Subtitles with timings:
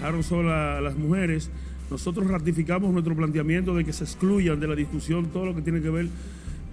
[0.00, 1.50] dejaron sola a las mujeres.
[1.90, 5.82] Nosotros ratificamos nuestro planteamiento de que se excluyan de la discusión todo lo que tiene
[5.82, 6.08] que ver,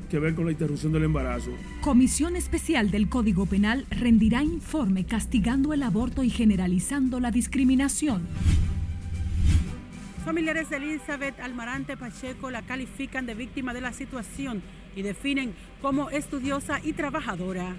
[0.10, 1.52] que ver con la interrupción del embarazo.
[1.82, 8.26] Comisión Especial del Código Penal rendirá informe castigando el aborto y generalizando la discriminación.
[10.24, 14.62] Familiares de Elizabeth Almarante Pacheco la califican de víctima de la situación
[14.96, 17.76] y definen como estudiosa y trabajadora.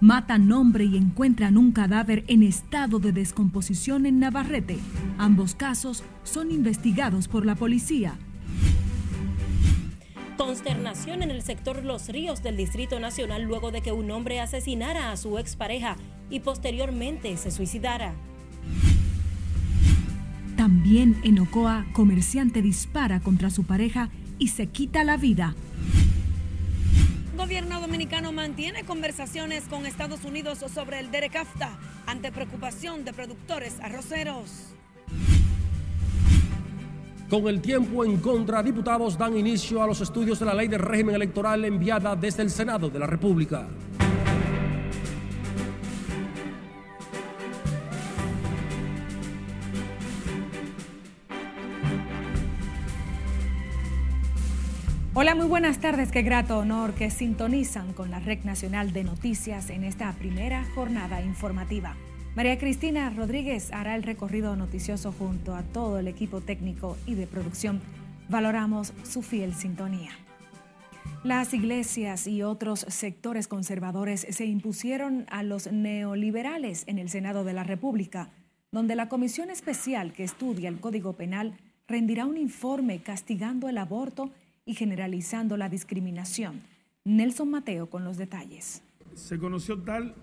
[0.00, 4.78] Matan hombre y encuentran un cadáver en estado de descomposición en Navarrete.
[5.18, 8.14] Ambos casos son investigados por la policía.
[10.36, 15.10] Consternación en el sector Los Ríos del Distrito Nacional luego de que un hombre asesinara
[15.10, 15.96] a su expareja
[16.30, 18.14] y posteriormente se suicidara.
[20.56, 25.56] También en Ocoa, comerciante dispara contra su pareja y se quita la vida
[27.38, 31.70] gobierno dominicano mantiene conversaciones con Estados Unidos sobre el DERECAFTA
[32.04, 34.74] ante preocupación de productores arroceros.
[37.30, 40.78] Con el tiempo en contra, diputados dan inicio a los estudios de la ley de
[40.78, 43.68] régimen electoral enviada desde el Senado de la República.
[55.20, 56.12] Hola, muy buenas tardes.
[56.12, 61.20] Qué grato honor que sintonizan con la Red Nacional de Noticias en esta primera jornada
[61.20, 61.96] informativa.
[62.36, 67.26] María Cristina Rodríguez hará el recorrido noticioso junto a todo el equipo técnico y de
[67.26, 67.80] producción.
[68.28, 70.12] Valoramos su fiel sintonía.
[71.24, 77.54] Las iglesias y otros sectores conservadores se impusieron a los neoliberales en el Senado de
[77.54, 78.30] la República,
[78.70, 81.58] donde la Comisión Especial que estudia el Código Penal
[81.88, 84.30] rendirá un informe castigando el aborto
[84.74, 86.60] generalizando la discriminación.
[87.04, 88.82] Nelson Mateo con los detalles.
[89.14, 90.14] Se conoció tal,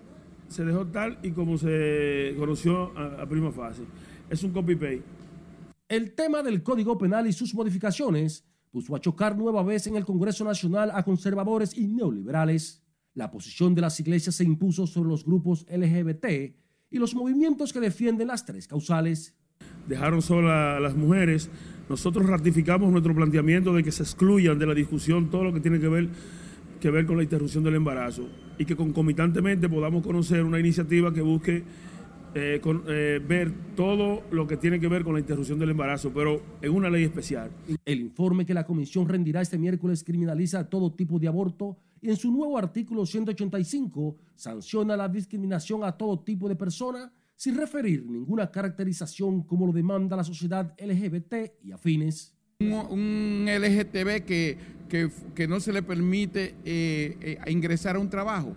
[0.48, 3.84] se dejó tal y como se conoció a, prima fase.
[4.30, 5.04] Es un copy-paste.
[5.88, 10.06] El tema del Código Penal y sus modificaciones puso a chocar nueva vez en el
[10.06, 12.84] Congreso Nacional a conservadores y neoliberales.
[13.14, 16.26] La posición de las iglesias se impuso sobre los grupos LGBT
[16.90, 19.36] y los movimientos que defienden las tres causales.
[19.88, 21.50] Dejaron sola a las mujeres,
[21.90, 25.80] nosotros ratificamos nuestro planteamiento de que se excluyan de la discusión todo lo que tiene
[25.80, 26.10] que ver,
[26.80, 31.22] que ver con la interrupción del embarazo y que concomitantemente podamos conocer una iniciativa que
[31.22, 31.64] busque
[32.38, 32.60] eh,
[32.90, 36.74] eh, ver todo lo que tiene que ver con la interrupción del embarazo, pero en
[36.74, 37.50] una ley especial.
[37.86, 42.18] El informe que la comisión rendirá este miércoles criminaliza todo tipo de aborto y en
[42.18, 48.50] su nuevo artículo 185 sanciona la discriminación a todo tipo de persona sin referir ninguna
[48.50, 52.34] caracterización como lo demanda la sociedad LGBT y afines.
[52.60, 54.58] Un, LGTB que,
[55.36, 58.56] que, no se le permite eh, eh, ingresar a un trabajo.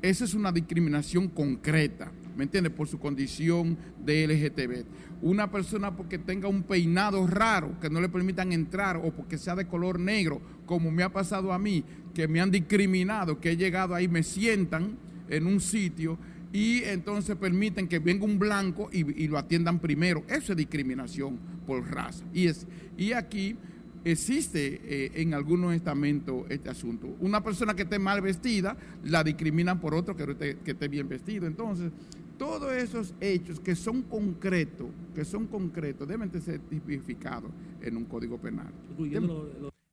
[0.00, 2.72] Esa es una discriminación concreta, ¿me entiendes?
[2.72, 4.86] Por su condición de LGTB.
[5.22, 9.54] Una persona porque tenga un peinado raro, que no le permitan entrar, o porque sea
[9.54, 11.84] de color negro, como me ha pasado a mí,
[12.14, 14.96] que me han discriminado, que he llegado ahí, me sientan
[15.28, 16.18] en un sitio
[16.56, 20.24] y entonces permiten que venga un blanco y, lo atiendan primero.
[20.26, 22.24] Eso es discriminación por raza.
[22.32, 23.56] Y, es, y aquí
[24.04, 27.14] existe eh, en algunos estamentos este asunto.
[27.20, 28.74] Una persona que esté mal vestida
[29.04, 31.46] la discriminan por otro que esté, que esté bien vestido.
[31.46, 31.92] Entonces,
[32.38, 37.50] todos esos hechos que son concretos, que son concretos, deben ser tipificados
[37.82, 38.72] en un código penal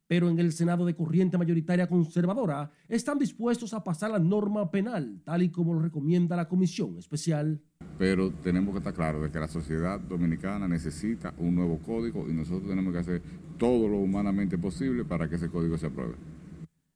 [0.07, 5.21] pero en el Senado de corriente mayoritaria conservadora están dispuestos a pasar la norma penal,
[5.23, 7.61] tal y como lo recomienda la Comisión Especial.
[7.97, 12.33] Pero tenemos que estar claros de que la sociedad dominicana necesita un nuevo código y
[12.33, 13.21] nosotros tenemos que hacer
[13.57, 16.15] todo lo humanamente posible para que ese código se apruebe.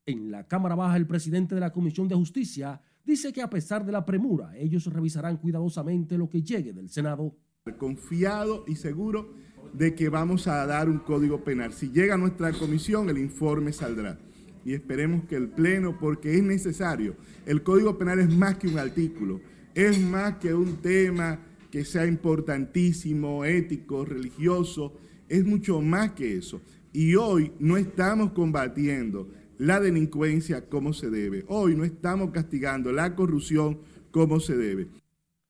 [0.06, 3.86] En la Cámara Baja, el presidente de la Comisión de Justicia dice que a pesar
[3.86, 7.36] de la premura, ellos revisarán cuidadosamente lo que llegue del Senado.
[7.78, 9.34] Confiado y seguro
[9.74, 11.74] de que vamos a dar un código penal.
[11.74, 14.20] Si llega a nuestra comisión, el informe saldrá.
[14.66, 17.16] Y esperemos que el Pleno, porque es necesario,
[17.46, 19.40] el código penal es más que un artículo,
[19.74, 21.40] es más que un tema
[21.72, 24.94] que sea importantísimo, ético, religioso,
[25.30, 26.62] es mucho más que eso.
[26.92, 33.16] Y hoy no estamos combatiendo la delincuencia como se debe, hoy no estamos castigando la
[33.16, 33.80] corrupción
[34.12, 34.88] como se debe.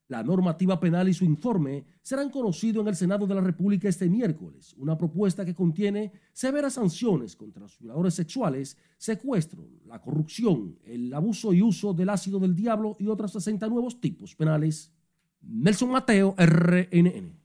[0.09, 4.07] La normativa penal y su informe serán conocidos en el Senado de la República este
[4.07, 11.13] miércoles, una propuesta que contiene severas sanciones contra los violadores sexuales, secuestro, la corrupción, el
[11.13, 14.93] abuso y uso del ácido del diablo y otros 60 nuevos tipos penales.
[15.41, 17.37] Nelson Mateo, RNN.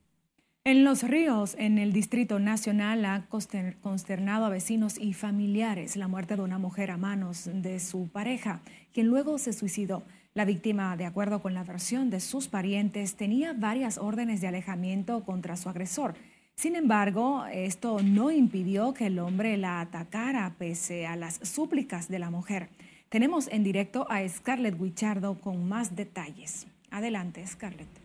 [0.65, 6.37] En Los Ríos, en el Distrito Nacional, ha consternado a vecinos y familiares la muerte
[6.37, 8.61] de una mujer a manos de su pareja,
[8.93, 10.03] quien luego se suicidó.
[10.35, 15.23] La víctima, de acuerdo con la versión de sus parientes, tenía varias órdenes de alejamiento
[15.23, 16.15] contra su agresor.
[16.55, 22.17] Sin embargo, esto no impidió que el hombre la atacara pese a las súplicas de
[22.17, 22.69] la mujer.
[23.09, 26.65] Tenemos en directo a Scarlett Wichardo con más detalles.
[26.89, 28.02] Adelante, Scarlett.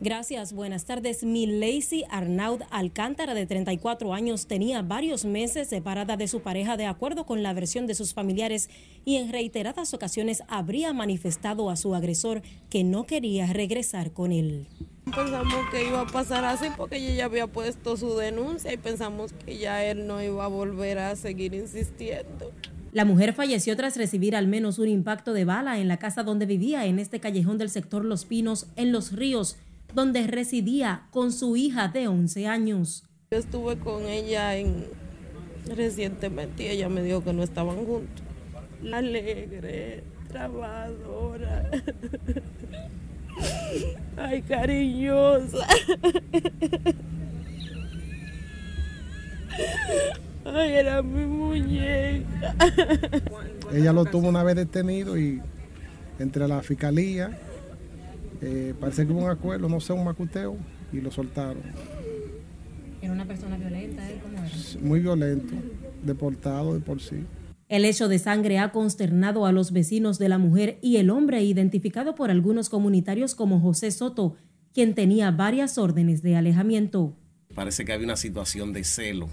[0.00, 1.24] Gracias, buenas tardes.
[1.24, 7.26] Lacey Arnaud Alcántara, de 34 años, tenía varios meses separada de su pareja de acuerdo
[7.26, 8.70] con la versión de sus familiares
[9.04, 14.68] y en reiteradas ocasiones habría manifestado a su agresor que no quería regresar con él.
[15.04, 19.32] Pensamos que iba a pasar así porque ella ya había puesto su denuncia y pensamos
[19.32, 22.52] que ya él no iba a volver a seguir insistiendo.
[22.92, 26.46] La mujer falleció tras recibir al menos un impacto de bala en la casa donde
[26.46, 29.56] vivía en este callejón del sector Los Pinos, en Los Ríos
[29.94, 33.04] donde residía con su hija de 11 años.
[33.30, 34.86] Yo estuve con ella en,
[35.74, 38.24] recientemente y ella me dijo que no estaban juntos.
[38.92, 41.70] Alegre, trabajadora,
[44.16, 45.66] ay, cariñosa.
[50.44, 52.54] Ay, era mi muñeca.
[53.72, 55.42] Ella lo tuvo una vez detenido y
[56.18, 57.38] entre la fiscalía
[58.40, 60.56] eh, parece que hubo un acuerdo, no sé, un macuteo,
[60.92, 61.62] y lo soltaron.
[63.00, 64.08] ¿Era una persona violenta?
[64.08, 64.18] ¿eh?
[64.22, 64.50] ¿Cómo era?
[64.80, 65.54] Muy violento,
[66.02, 67.24] deportado de por sí.
[67.68, 71.42] El hecho de sangre ha consternado a los vecinos de la mujer y el hombre
[71.42, 74.36] identificado por algunos comunitarios como José Soto,
[74.72, 77.14] quien tenía varias órdenes de alejamiento.
[77.54, 79.28] Parece que había una situación de celo,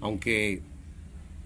[0.00, 0.62] aunque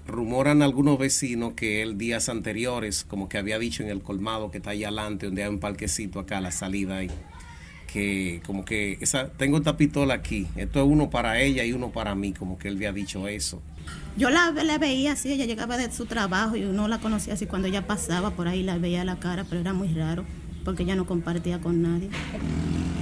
[0.06, 4.58] rumoran algunos vecinos que él días anteriores, como que había dicho en el colmado que
[4.58, 7.10] está ahí adelante, donde hay un parquecito acá, la salida ahí,
[7.92, 11.90] que como que esa, tengo esta pistola aquí, esto es uno para ella y uno
[11.90, 13.62] para mí, como que él había dicho eso.
[14.16, 17.68] Yo la, veía así, ella llegaba de su trabajo y uno la conocía así cuando
[17.68, 20.24] ella pasaba por ahí, la veía la cara, pero era muy raro
[20.64, 22.08] porque ella no compartía con nadie.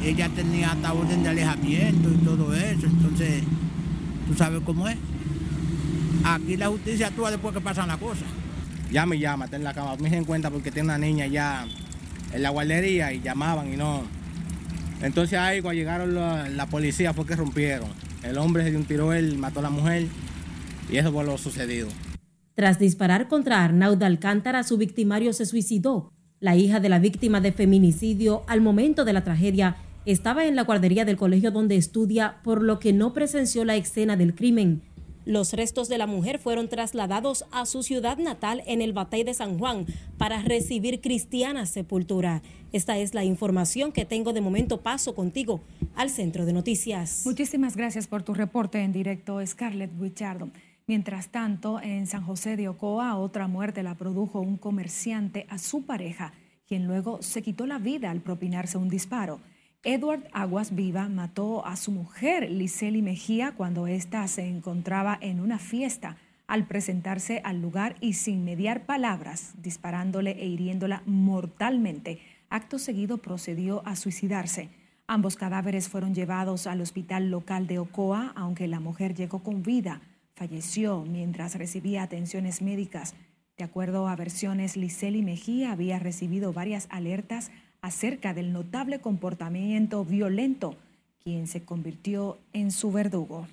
[0.05, 3.44] Ella tenía hasta orden de alejamiento y todo eso, entonces,
[4.26, 4.96] ¿tú sabes cómo es?
[6.25, 8.29] Aquí la justicia actúa después que pasan las cosas.
[8.91, 9.97] Ya me llama, está en la cama.
[9.97, 11.67] Me en cuenta porque tiene una niña ya
[12.32, 14.03] en la guardería y llamaban y no.
[15.03, 17.88] Entonces ahí cuando llegaron la, policía fue que rompieron.
[18.23, 20.06] El hombre se dio un tiro, él mató a la mujer
[20.91, 21.88] y eso fue lo sucedido.
[22.55, 26.12] Tras disparar contra Arnaud Alcántara, su victimario se suicidó.
[26.38, 29.76] La hija de la víctima de feminicidio, al momento de la tragedia,
[30.06, 34.17] estaba en la guardería del colegio donde estudia, por lo que no presenció la escena
[34.17, 34.82] del crimen.
[35.24, 39.34] Los restos de la mujer fueron trasladados a su ciudad natal en el Batey de
[39.34, 39.86] San Juan
[40.19, 42.42] para recibir cristiana sepultura.
[42.72, 44.80] Esta es la información que tengo de momento.
[44.80, 45.60] Paso contigo
[45.94, 47.22] al centro de noticias.
[47.24, 50.50] Muchísimas gracias por tu reporte en directo, Scarlett Guichardo.
[50.88, 55.86] Mientras tanto, en San José de Ocoa, otra muerte la produjo un comerciante a su
[55.86, 56.32] pareja,
[56.66, 59.40] quien luego se quitó la vida al propinarse un disparo.
[59.84, 65.58] Edward Aguas Viva mató a su mujer, Liseli Mejía, cuando ésta se encontraba en una
[65.58, 72.20] fiesta al presentarse al lugar y sin mediar palabras, disparándole e hiriéndola mortalmente.
[72.49, 74.69] Acto seguido procedió a suicidarse.
[75.08, 80.00] Ambos cadáveres fueron llevados al hospital local de Ocoa, aunque la mujer llegó con vida.
[80.37, 83.17] Falleció mientras recibía atenciones médicas.
[83.56, 87.51] De acuerdo a versiones, Liseli Mejía había recibido varias alertas
[87.82, 90.77] acerca del notable comportamiento violento,
[91.22, 93.46] quien se convirtió en su verdugo.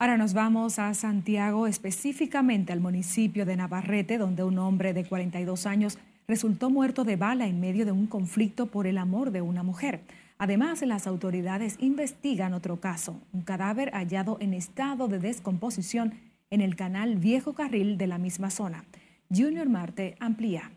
[0.00, 5.66] Ahora nos vamos a Santiago, específicamente al municipio de Navarrete, donde un hombre de 42
[5.66, 9.62] años resultó muerto de bala en medio de un conflicto por el amor de una
[9.62, 10.00] mujer.
[10.38, 16.14] Además, las autoridades investigan otro caso, un cadáver hallado en estado de descomposición
[16.48, 18.84] en el canal Viejo Carril de la misma zona.
[19.28, 20.72] Junior Marte amplía.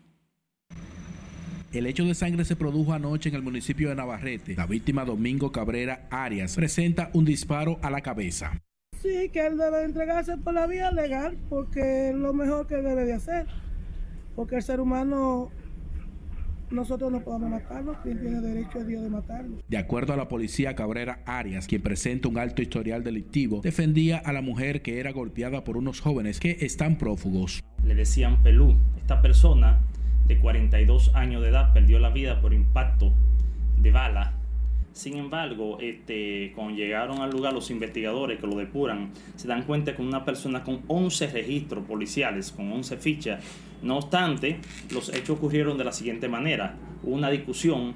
[1.74, 4.54] El hecho de sangre se produjo anoche en el municipio de Navarrete.
[4.56, 8.62] La víctima Domingo Cabrera Arias presenta un disparo a la cabeza.
[9.02, 13.06] Sí, que él debe entregarse por la vía legal porque es lo mejor que debe
[13.06, 13.48] de hacer.
[14.36, 15.50] Porque el ser humano
[16.70, 19.58] nosotros no podemos matarlo, quien tiene derecho a Dios de matarlo.
[19.68, 24.32] De acuerdo a la policía, Cabrera Arias, quien presenta un alto historial delictivo, defendía a
[24.32, 27.64] la mujer que era golpeada por unos jóvenes que están prófugos.
[27.84, 28.76] Le decían Pelú.
[29.02, 29.80] Esta persona
[30.28, 33.12] de 42 años de edad perdió la vida por impacto
[33.78, 34.34] de bala.
[34.94, 39.96] Sin embargo, este, cuando llegaron al lugar los investigadores que lo depuran, se dan cuenta
[39.96, 43.44] que una persona con 11 registros policiales, con 11 fichas.
[43.82, 44.60] No obstante,
[44.92, 46.76] los hechos ocurrieron de la siguiente manera.
[47.02, 47.96] Una discusión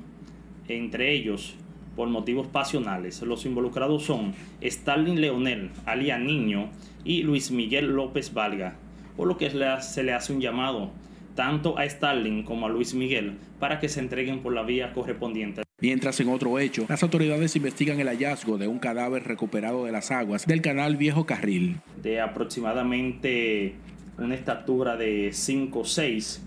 [0.68, 1.56] entre ellos
[1.96, 3.22] por motivos pasionales.
[3.22, 6.70] Los involucrados son Stalin Leonel, alias Niño,
[7.06, 8.76] y Luis Miguel López Valga,
[9.16, 9.50] por lo que
[9.82, 10.92] se le hace un llamado
[11.38, 15.62] tanto a Stalin como a Luis Miguel para que se entreguen por la vía correspondiente.
[15.80, 20.10] Mientras en otro hecho, las autoridades investigan el hallazgo de un cadáver recuperado de las
[20.10, 21.78] aguas del canal Viejo Carril.
[22.02, 23.76] De aproximadamente
[24.18, 26.44] una estatura de 5 o 6,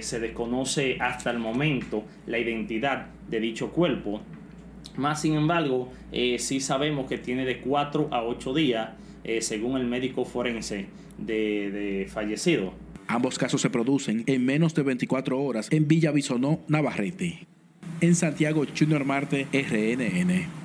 [0.00, 4.20] se desconoce hasta el momento la identidad de dicho cuerpo.
[4.96, 8.90] Más sin embargo, eh, sí sabemos que tiene de 4 a 8 días,
[9.22, 10.86] eh, según el médico forense
[11.18, 12.83] de, de fallecido.
[13.06, 17.46] Ambos casos se producen en menos de 24 horas en Villa Bisonó, Navarrete.
[18.00, 20.64] En Santiago, Junior Marte, RNN.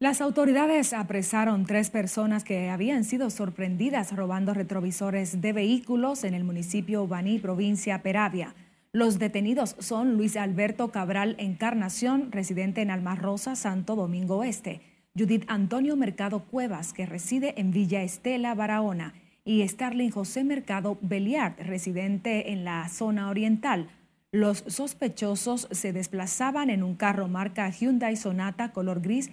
[0.00, 6.44] Las autoridades apresaron tres personas que habían sido sorprendidas robando retrovisores de vehículos en el
[6.44, 8.54] municipio Baní, provincia Peravia.
[8.92, 14.80] Los detenidos son Luis Alberto Cabral Encarnación, residente en Alma Rosa, Santo Domingo Este,
[15.18, 19.14] Judith Antonio Mercado Cuevas, que reside en Villa Estela, Barahona,
[19.48, 23.88] y Starling José Mercado Beliard, residente en la zona oriental.
[24.30, 29.30] Los sospechosos se desplazaban en un carro marca Hyundai Sonata color gris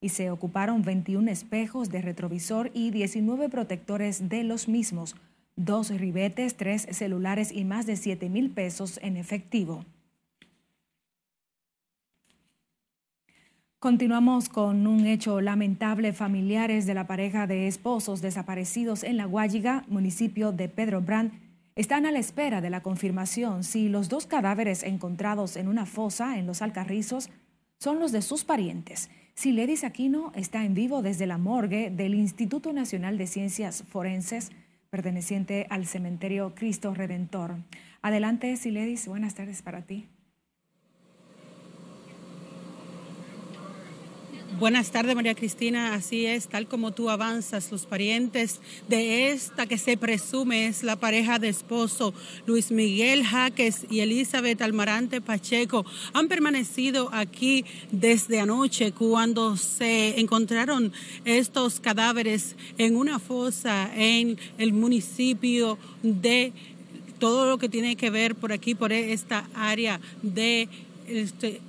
[0.00, 5.16] y se ocuparon 21 espejos de retrovisor y 19 protectores de los mismos,
[5.56, 9.84] dos ribetes, tres celulares y más de 7 mil pesos en efectivo.
[13.86, 16.12] Continuamos con un hecho lamentable.
[16.12, 21.30] Familiares de la pareja de esposos desaparecidos en La Guayiga, municipio de Pedro Brand,
[21.76, 26.36] están a la espera de la confirmación si los dos cadáveres encontrados en una fosa
[26.36, 27.30] en los Alcarrizos
[27.78, 29.08] son los de sus parientes.
[29.34, 34.50] Siledis Aquino está en vivo desde la morgue del Instituto Nacional de Ciencias Forenses,
[34.90, 37.54] perteneciente al cementerio Cristo Redentor.
[38.02, 40.08] Adelante, Siledis, buenas tardes para ti.
[44.58, 45.92] Buenas tardes, María Cristina.
[45.92, 50.96] Así es, tal como tú avanzas, los parientes de esta que se presume es la
[50.96, 52.14] pareja de esposo
[52.46, 55.84] Luis Miguel Jaques y Elizabeth Almarante Pacheco
[56.14, 60.90] han permanecido aquí desde anoche cuando se encontraron
[61.26, 66.54] estos cadáveres en una fosa en el municipio de
[67.18, 70.70] todo lo que tiene que ver por aquí, por esta área de
[71.06, 71.60] este,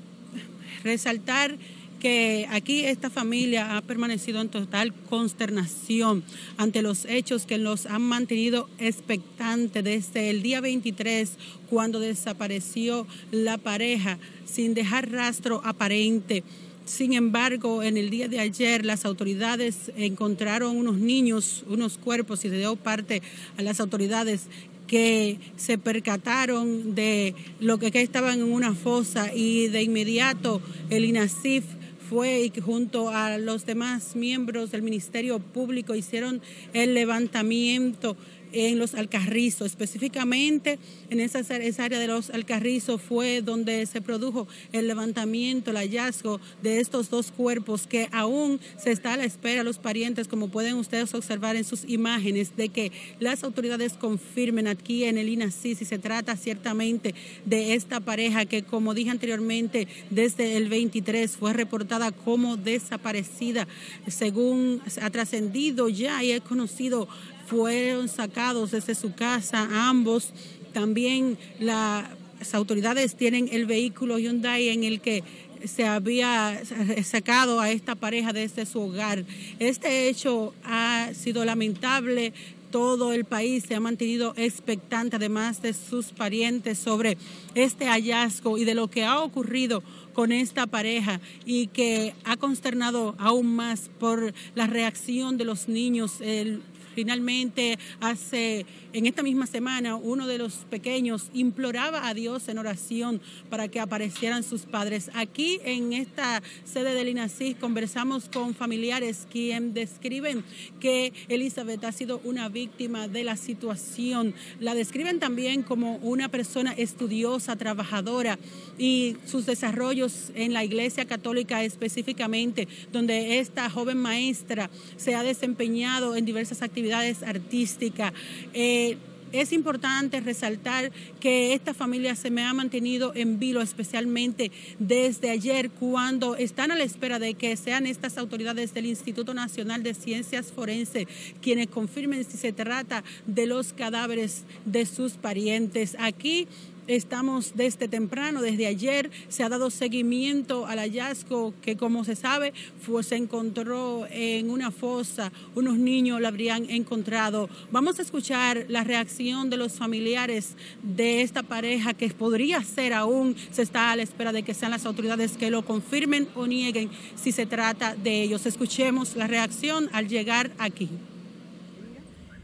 [0.86, 1.58] resaltar
[2.00, 6.24] que aquí esta familia ha permanecido en total consternación
[6.58, 11.32] ante los hechos que los han mantenido expectantes desde el día 23
[11.70, 16.44] cuando desapareció la pareja sin dejar rastro aparente.
[16.86, 22.50] Sin embargo, en el día de ayer las autoridades encontraron unos niños, unos cuerpos y
[22.50, 23.22] se dio parte
[23.58, 24.48] a las autoridades
[24.88, 31.04] que se percataron de lo que, que estaban en una fosa y de inmediato el
[31.04, 31.66] INASIF
[32.10, 36.42] fue y junto a los demás miembros del Ministerio Público hicieron
[36.74, 38.16] el levantamiento
[38.52, 44.48] en los Alcarrizos, específicamente en esa, esa, área de los Alcarrizos fue donde se produjo
[44.72, 49.64] el levantamiento, el hallazgo de estos dos cuerpos que aún se está a la espera
[49.64, 55.04] los parientes, como pueden ustedes observar en sus imágenes, de que las autoridades confirmen aquí
[55.04, 60.58] en el INACI si se trata ciertamente de esta pareja que, como dije anteriormente, desde
[60.58, 63.68] el 23 fue reportada como desaparecida,
[64.08, 67.08] según ha trascendido ya y he conocido
[67.48, 70.34] fueron sacados desde su casa ambos.
[70.74, 72.06] También las
[72.54, 75.24] autoridades tienen el vehículo Hyundai en el que
[75.66, 76.62] se había
[77.04, 79.26] sacado a esta pareja desde su hogar.
[79.60, 82.34] Este hecho ha sido lamentable.
[82.70, 87.18] Todo el país se ha mantenido expectante, además de sus parientes, sobre
[87.56, 89.82] este hallazgo y de lo que ha ocurrido
[90.14, 96.20] con esta pareja y que ha consternado aún más por la reacción de los niños.
[96.20, 96.62] El
[96.98, 103.22] Finalmente, hace en esta misma semana, uno de los pequeños imploraba a Dios en oración
[103.52, 105.12] para que aparecieran sus padres.
[105.14, 110.44] Aquí en esta sede del INACIS conversamos con familiares quienes describen
[110.80, 114.34] que Elizabeth ha sido una víctima de la situación.
[114.60, 118.40] La describen también como una persona estudiosa, trabajadora
[118.80, 126.16] y sus desarrollos en la Iglesia Católica específicamente, donde esta joven maestra se ha desempeñado
[126.16, 128.14] en diversas actividades artísticas.
[128.54, 128.98] Eh,
[129.34, 135.70] es importante resaltar que esta familia se me ha mantenido en vilo, especialmente desde ayer,
[135.70, 140.52] cuando están a la espera de que sean estas autoridades del Instituto Nacional de Ciencias
[140.52, 141.08] Forenses
[141.42, 145.98] quienes confirmen si se trata de los cadáveres de sus parientes.
[146.00, 146.48] Aquí
[146.88, 152.54] Estamos desde temprano, desde ayer, se ha dado seguimiento al hallazgo que, como se sabe,
[152.82, 155.32] fue, se encontró en una fosa.
[155.56, 157.50] Unos niños lo habrían encontrado.
[157.72, 163.36] Vamos a escuchar la reacción de los familiares de esta pareja que podría ser aún,
[163.52, 166.90] se está a la espera de que sean las autoridades que lo confirmen o nieguen
[167.16, 168.46] si se trata de ellos.
[168.46, 170.90] Escuchemos la reacción al llegar aquí.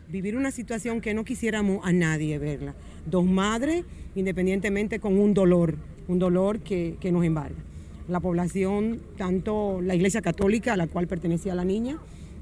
[0.10, 2.76] Vivir una situación que no quisiéramos a nadie verla.
[3.06, 5.76] Dos madres independientemente con un dolor,
[6.08, 7.58] un dolor que, nos embarga.
[8.08, 11.98] La población, tanto la Iglesia Católica a la cual pertenecía la niña,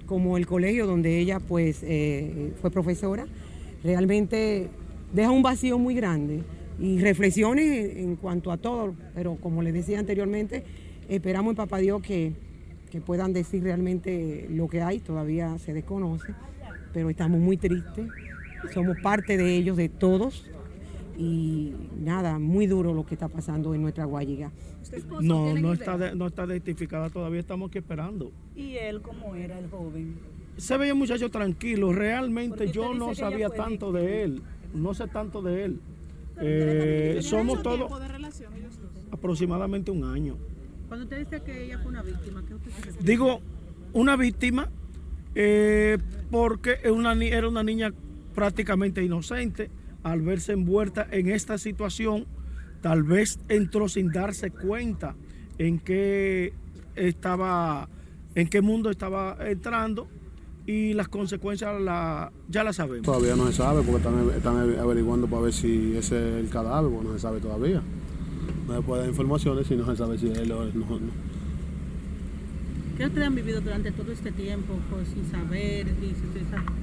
[0.06, 3.26] como el colegio donde ella pues eh, fue profesora,
[3.84, 4.68] realmente
[5.14, 6.42] deja un vacío muy grande
[6.80, 10.64] y reflexiones en cuanto a todo, pero como les decía anteriormente,
[11.08, 12.34] esperamos en Papá Dios que,
[12.90, 16.34] que puedan decir realmente lo que hay, todavía se desconoce,
[16.92, 18.08] pero estamos muy tristes,
[18.74, 20.46] somos parte de ellos, de todos,
[21.18, 24.52] y nada, muy duro lo que está pasando en nuestra Guayiga.
[25.22, 28.32] No, no está, no está identificada todavía, estamos aquí esperando.
[28.56, 30.16] ¿Y él cómo era el joven?
[30.58, 34.42] Se veía un muchacho tranquilo, realmente yo no sabía tanto de él,
[34.74, 35.80] no sé tanto de él.
[36.40, 37.92] Eh, somos todos
[39.12, 40.38] aproximadamente un año.
[40.88, 43.42] Cuando usted dice que ella fue una víctima, ¿qué usted se Digo,
[43.94, 44.70] una víctima
[45.36, 45.98] eh,
[46.30, 47.94] porque una, era una niña
[48.34, 49.70] prácticamente inocente
[50.04, 52.26] al verse envuelta en esta situación,
[52.82, 55.16] tal vez entró sin darse cuenta
[55.58, 56.54] en qué
[56.96, 57.88] estaba,
[58.36, 60.08] en qué mundo estaba entrando
[60.66, 63.06] y las consecuencias la, ya las sabemos.
[63.06, 64.08] Todavía no se sabe porque
[64.38, 67.82] están, averiguando para ver si ese es el cadáver, no se sabe todavía.
[68.68, 71.32] No se puede dar informaciones si no se sabe si él o no.
[72.98, 76.81] ¿Qué ustedes han vivido durante todo este tiempo pues, sin saber y sin saber?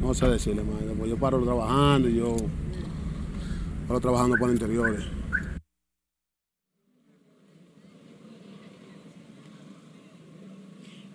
[0.00, 0.94] No sé decirle, madre.
[0.96, 2.36] Pues yo paro trabajando y yo
[3.88, 5.04] paro trabajando por interiores.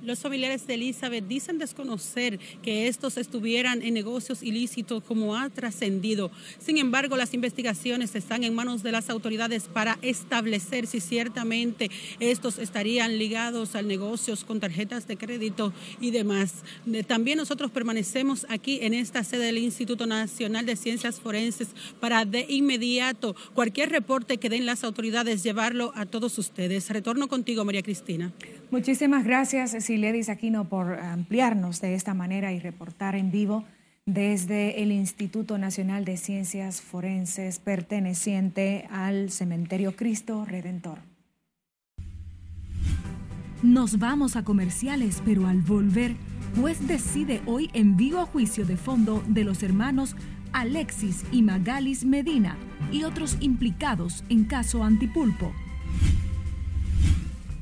[0.03, 6.31] Los familiares de Elizabeth dicen desconocer que estos estuvieran en negocios ilícitos como ha trascendido.
[6.59, 12.57] Sin embargo, las investigaciones están en manos de las autoridades para establecer si ciertamente estos
[12.57, 16.63] estarían ligados a negocios con tarjetas de crédito y demás.
[17.07, 22.47] También nosotros permanecemos aquí en esta sede del Instituto Nacional de Ciencias Forenses para de
[22.49, 26.89] inmediato cualquier reporte que den las autoridades llevarlo a todos ustedes.
[26.89, 28.31] Retorno contigo, María Cristina.
[28.71, 33.65] Muchísimas gracias, Siledis Aquino, por ampliarnos de esta manera y reportar en vivo
[34.05, 40.99] desde el Instituto Nacional de Ciencias Forenses perteneciente al Cementerio Cristo Redentor.
[43.61, 46.15] Nos vamos a comerciales, pero al volver,
[46.55, 50.15] juez decide hoy en vivo juicio de fondo de los hermanos
[50.53, 52.55] Alexis y Magalis Medina
[52.89, 55.51] y otros implicados en caso Antipulpo.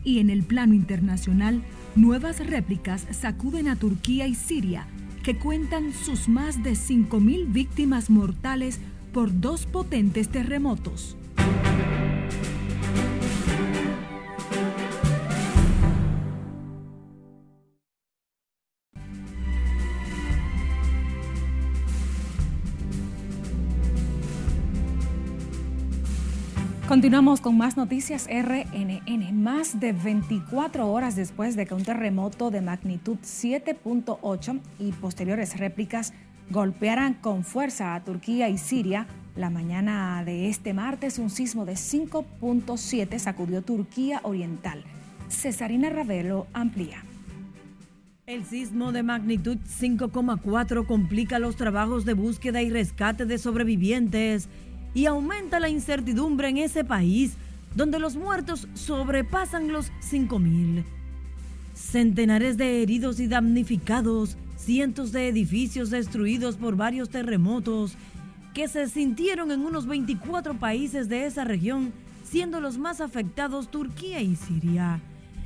[0.09, 1.61] Y en el plano internacional,
[1.95, 4.87] nuevas réplicas sacuden a Turquía y Siria,
[5.21, 8.79] que cuentan sus más de 5.000 víctimas mortales
[9.13, 11.15] por dos potentes terremotos.
[26.89, 29.43] Continuamos con más noticias RNN.
[29.43, 36.13] Más de 24 horas después de que un terremoto de magnitud 7.8 y posteriores réplicas
[36.49, 41.73] golpearan con fuerza a Turquía y Siria, la mañana de este martes un sismo de
[41.73, 44.83] 5.7 sacudió Turquía Oriental.
[45.29, 47.03] Cesarina Ravelo amplía.
[48.25, 54.49] El sismo de magnitud 5,4 complica los trabajos de búsqueda y rescate de sobrevivientes
[54.93, 57.33] y aumenta la incertidumbre en ese país
[57.75, 60.83] donde los muertos sobrepasan los 5.000.
[61.73, 67.95] Centenares de heridos y damnificados, cientos de edificios destruidos por varios terremotos
[68.53, 74.21] que se sintieron en unos 24 países de esa región, siendo los más afectados Turquía
[74.21, 74.99] y Siria.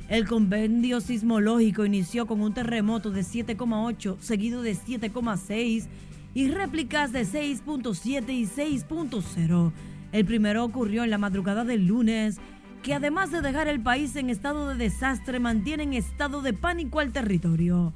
[0.08, 5.86] El convenio sismológico inició con un terremoto de 7,8 seguido de 7,6
[6.34, 9.72] y réplicas de 6.7 y 6.0.
[10.12, 12.38] El primero ocurrió en la madrugada del lunes,
[12.82, 17.00] que además de dejar el país en estado de desastre, mantiene en estado de pánico
[17.00, 17.94] al territorio.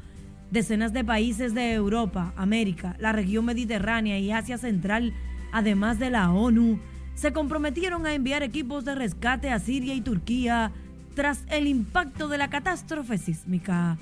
[0.51, 5.13] Decenas de países de Europa, América, la región mediterránea y Asia Central,
[5.53, 6.79] además de la ONU,
[7.15, 10.73] se comprometieron a enviar equipos de rescate a Siria y Turquía
[11.15, 13.99] tras el impacto de la catástrofe sísmica.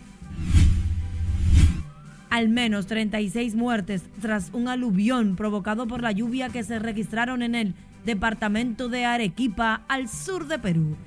[2.36, 7.54] Al menos 36 muertes tras un aluvión provocado por la lluvia que se registraron en
[7.54, 10.98] el departamento de Arequipa, al sur de Perú.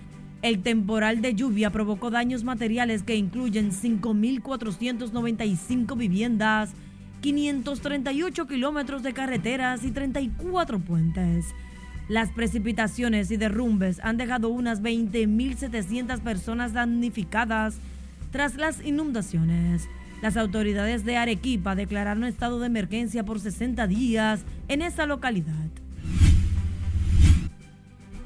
[0.42, 6.72] El temporal de lluvia provocó daños materiales que incluyen 5.495 viviendas,
[7.22, 11.46] 538 kilómetros de carreteras y 34 puentes.
[12.08, 17.78] Las precipitaciones y derrumbes han dejado unas 20.700 personas damnificadas
[18.32, 19.88] tras las inundaciones.
[20.22, 25.70] Las autoridades de Arequipa declararon estado de emergencia por 60 días en esa localidad.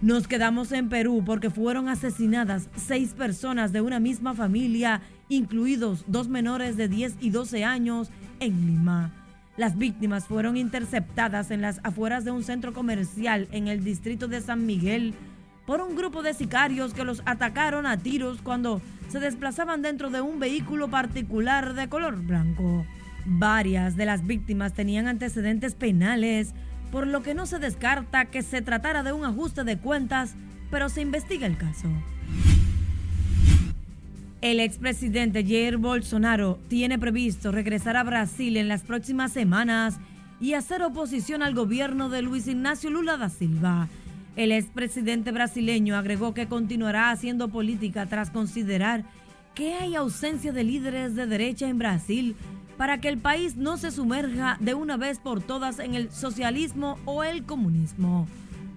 [0.02, 6.28] Nos quedamos en Perú porque fueron asesinadas seis personas de una misma familia, incluidos dos
[6.28, 9.14] menores de 10 y 12 años, en Lima.
[9.56, 14.42] Las víctimas fueron interceptadas en las afueras de un centro comercial en el distrito de
[14.42, 15.14] San Miguel
[15.66, 20.22] por un grupo de sicarios que los atacaron a tiros cuando se desplazaban dentro de
[20.22, 22.86] un vehículo particular de color blanco.
[23.26, 26.54] Varias de las víctimas tenían antecedentes penales
[26.92, 30.36] por lo que no se descarta que se tratara de un ajuste de cuentas,
[30.70, 31.88] pero se investiga el caso.
[34.42, 39.98] El expresidente Jair Bolsonaro tiene previsto regresar a Brasil en las próximas semanas
[40.40, 43.88] y hacer oposición al gobierno de Luis Ignacio Lula da Silva.
[44.36, 49.06] El expresidente brasileño agregó que continuará haciendo política tras considerar
[49.54, 52.36] que hay ausencia de líderes de derecha en Brasil
[52.78, 56.98] para que el país no se sumerja de una vez por todas en el socialismo
[57.06, 58.28] o el comunismo.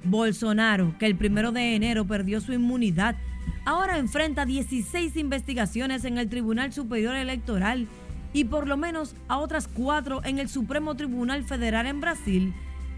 [0.05, 3.17] Bolsonaro, que el primero de enero perdió su inmunidad,
[3.65, 7.89] ahora enfrenta 16 investigaciones en el Tribunal Superior Electoral
[8.35, 12.55] y por lo menos a otras cuatro en el Supremo Tribunal Federal en Brasil,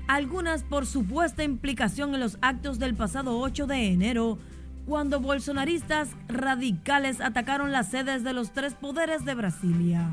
[0.08, 4.38] algunas por supuesta implicación en los actos del pasado 8 de enero,
[4.86, 10.08] cuando bolsonaristas radicales atacaron las sedes de los tres poderes de Brasilia.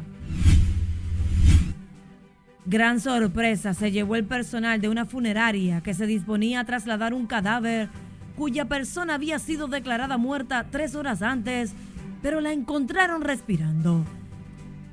[2.66, 7.26] Gran sorpresa se llevó el personal de una funeraria que se disponía a trasladar un
[7.26, 7.90] cadáver
[8.36, 11.74] cuya persona había sido declarada muerta tres horas antes,
[12.22, 14.04] pero la encontraron respirando.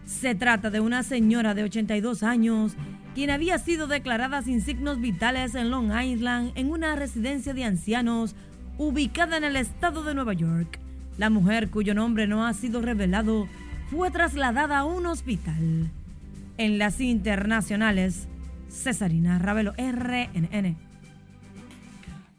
[0.04, 2.76] Se trata de una señora de 82 años,
[3.14, 8.34] quien había sido declarada sin signos vitales en Long Island en una residencia de ancianos
[8.78, 10.78] ubicada en el estado de Nueva York.
[11.18, 13.46] La mujer, cuyo nombre no ha sido revelado,
[13.90, 15.90] fue trasladada a un hospital.
[16.56, 18.28] En las internacionales,
[18.68, 20.91] Cesarina Ravelo, RNN.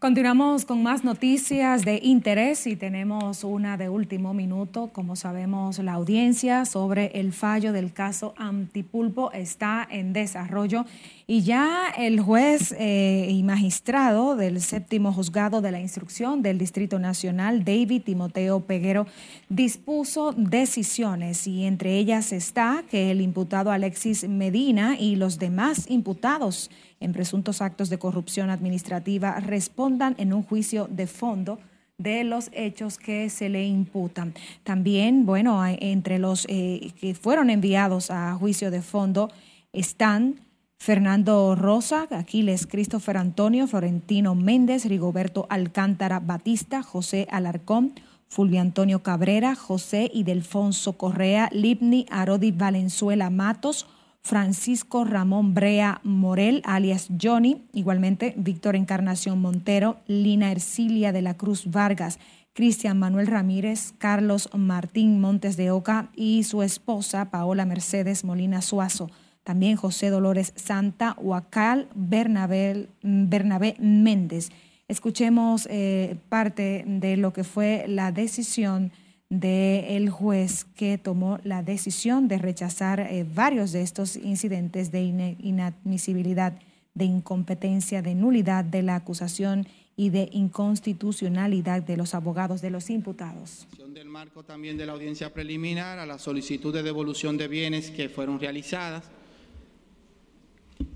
[0.03, 4.89] Continuamos con más noticias de interés y tenemos una de último minuto.
[4.91, 10.83] Como sabemos, la audiencia sobre el fallo del caso Antipulpo está en desarrollo
[11.25, 16.99] y ya el juez eh, y magistrado del séptimo juzgado de la instrucción del Distrito
[16.99, 19.07] Nacional, David Timoteo Peguero,
[19.49, 26.69] dispuso decisiones y entre ellas está que el imputado Alexis Medina y los demás imputados
[26.99, 31.59] en presuntos actos de corrupción administrativa respondan en un juicio de fondo
[31.97, 34.33] de los hechos que se le imputan.
[34.63, 39.31] También, bueno, entre los eh, que fueron enviados a juicio de fondo
[39.71, 40.35] están
[40.79, 47.93] Fernando Rosa, Aquiles Christopher Antonio, Florentino Méndez, Rigoberto Alcántara Batista, José Alarcón,
[48.27, 53.85] Fulvio Antonio Cabrera, José Idelfonso Correa, Libni Arodi Valenzuela Matos,
[54.23, 61.69] Francisco Ramón Brea Morel, alias Johnny, igualmente Víctor Encarnación Montero, Lina Ercilia de la Cruz
[61.69, 62.19] Vargas,
[62.53, 69.09] Cristian Manuel Ramírez, Carlos Martín Montes de Oca y su esposa Paola Mercedes Molina Suazo.
[69.43, 74.49] También José Dolores Santa, Huacal, Bernabé, Bernabé Méndez.
[74.87, 78.91] Escuchemos eh, parte de lo que fue la decisión
[79.29, 85.03] del juez que tomó la decisión de rechazar eh, varios de estos incidentes de
[85.39, 86.59] inadmisibilidad,
[86.93, 92.89] de incompetencia, de nulidad de la acusación y de inconstitucionalidad de los abogados de los
[92.89, 93.67] imputados.
[93.93, 98.09] Del marco también de la audiencia preliminar a la solicitud de devolución de bienes que
[98.09, 99.03] fueron realizadas.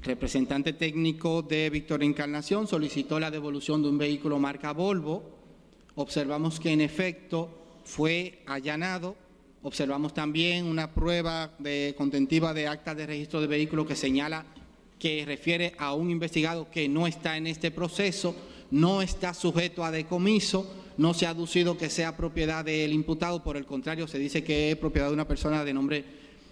[0.07, 5.21] Representante técnico de Víctor Encarnación solicitó la devolución de un vehículo marca Volvo.
[5.95, 7.49] Observamos que en efecto
[7.83, 9.17] fue allanado.
[9.63, 14.45] Observamos también una prueba de contentiva de acta de registro de vehículo que señala
[14.97, 18.33] que refiere a un investigado que no está en este proceso,
[18.71, 23.57] no está sujeto a decomiso, no se ha aducido que sea propiedad del imputado, por
[23.57, 26.05] el contrario, se dice que es propiedad de una persona de nombre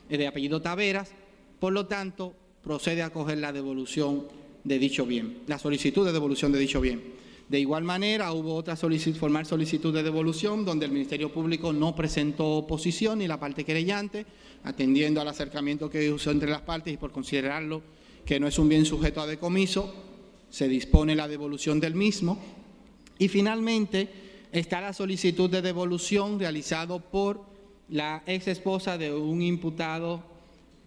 [0.09, 1.13] eh, de apellido Taveras,
[1.57, 4.23] por lo tanto, procede a coger la devolución
[4.63, 7.13] de dicho bien, la solicitud de devolución de dicho bien.
[7.47, 11.95] De igual manera, hubo otra solicitud, formal solicitud de devolución donde el Ministerio Público no
[11.95, 14.25] presentó oposición ni la parte querellante,
[14.63, 17.83] atendiendo al acercamiento que usó entre las partes y por considerarlo
[18.25, 19.93] que no es un bien sujeto a decomiso,
[20.49, 22.39] se dispone la devolución del mismo.
[23.19, 24.09] Y finalmente
[24.51, 27.45] está la solicitud de devolución realizado por
[27.89, 30.34] la ex esposa de un imputado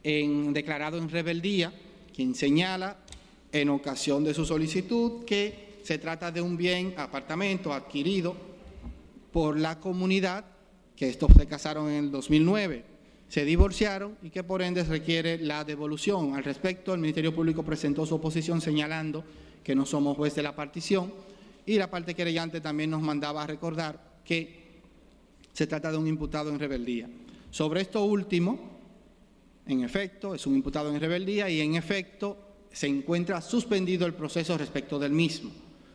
[0.02, 1.72] en, declarado en rebeldía,
[2.14, 2.96] quien señala
[3.52, 8.37] en ocasión de su solicitud que se trata de un bien, apartamento adquirido
[9.32, 10.44] por la comunidad,
[10.96, 12.84] que estos se casaron en el 2009,
[13.28, 16.34] se divorciaron y que por ende requiere la devolución.
[16.34, 19.24] Al respecto, el Ministerio Público presentó su oposición señalando
[19.62, 21.12] que no somos juez de la partición
[21.66, 24.68] y la parte querellante también nos mandaba a recordar que
[25.52, 27.08] se trata de un imputado en rebeldía.
[27.50, 28.67] Sobre esto último,
[29.68, 32.38] en efecto, es un imputado en rebeldía y en efecto
[32.72, 35.50] se encuentra suspendido el proceso respecto del mismo.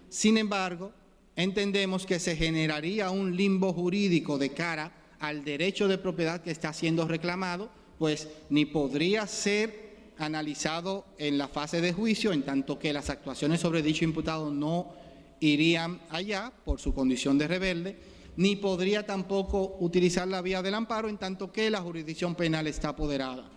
[0.09, 0.91] Sin embargo,
[1.35, 6.71] entendemos que se generaría un limbo jurídico de cara al derecho de propiedad que está
[6.71, 12.93] siendo reclamado, pues ni podría ser analizado en la fase de juicio, en tanto que
[12.93, 14.93] las actuaciones sobre dicho imputado no
[15.39, 17.97] irían allá por su condición de rebelde,
[18.35, 22.89] ni podría tampoco utilizar la vía del amparo, en tanto que la jurisdicción penal está
[22.89, 23.49] apoderada.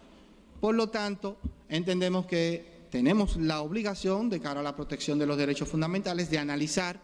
[0.61, 1.37] Por lo tanto,
[1.69, 6.39] entendemos que tenemos la obligación, de cara a la protección de los derechos fundamentales, de
[6.39, 6.99] analizar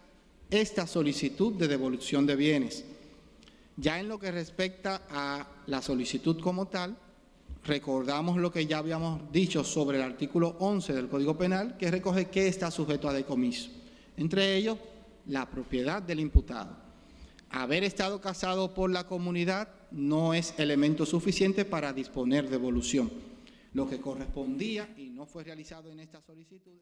[0.50, 2.84] esta solicitud de devolución de bienes.
[3.76, 6.96] Ya en lo que respecta a la solicitud como tal,
[7.64, 12.28] recordamos lo que ya habíamos dicho sobre el artículo 11 del Código Penal, que recoge
[12.28, 13.70] qué está sujeto a decomiso.
[14.16, 14.78] Entre ellos,
[15.26, 16.76] la propiedad del imputado.
[17.50, 23.32] Haber estado casado por la comunidad no es elemento suficiente para disponer de devolución
[23.74, 26.72] lo que correspondía y no fue realizado en esta solicitud.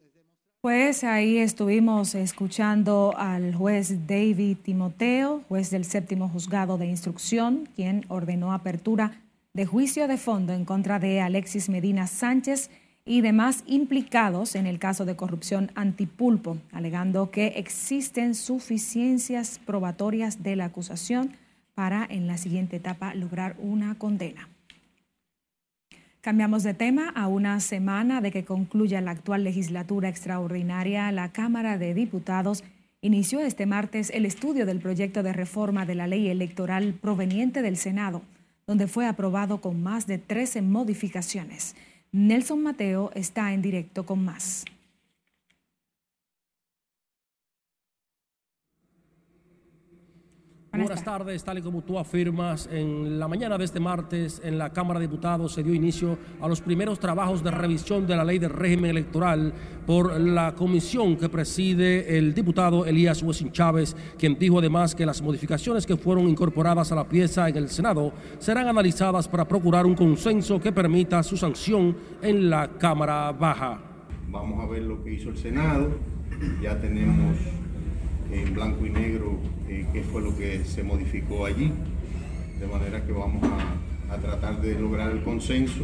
[0.61, 8.05] Pues ahí estuvimos escuchando al juez David Timoteo, juez del séptimo juzgado de instrucción, quien
[8.09, 9.23] ordenó apertura
[9.53, 12.69] de juicio de fondo en contra de Alexis Medina Sánchez
[13.05, 20.55] y demás implicados en el caso de corrupción antipulpo, alegando que existen suficiencias probatorias de
[20.55, 21.35] la acusación
[21.73, 24.47] para en la siguiente etapa lograr una condena.
[26.21, 27.09] Cambiamos de tema.
[27.15, 32.63] A una semana de que concluya la actual legislatura extraordinaria, la Cámara de Diputados
[33.01, 37.75] inició este martes el estudio del proyecto de reforma de la ley electoral proveniente del
[37.75, 38.21] Senado,
[38.67, 41.75] donde fue aprobado con más de 13 modificaciones.
[42.11, 44.65] Nelson Mateo está en directo con más.
[50.73, 54.69] Buenas, tardes, tal y como tú afirmas, en la mañana de este martes en la
[54.69, 58.39] Cámara de Diputados se dio inicio a los primeros trabajos de revisión de la ley
[58.39, 59.53] de régimen electoral
[59.85, 65.21] por la comisión que preside el diputado Elías Huesin Chávez, quien dijo además que las
[65.21, 69.95] modificaciones que fueron incorporadas a la pieza en el Senado serán analizadas para procurar un
[69.95, 73.77] consenso que permita su sanción en la Cámara Baja.
[74.29, 75.89] Vamos a ver lo que hizo el Senado,
[76.61, 77.35] ya tenemos
[78.31, 81.71] en blanco y negro eh, qué fue lo que se modificó allí,
[82.59, 85.83] de manera que vamos a, a tratar de lograr el consenso